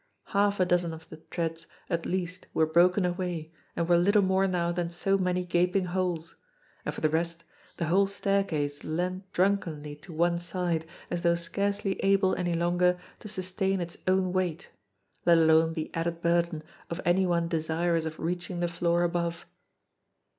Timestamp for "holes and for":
5.85-7.01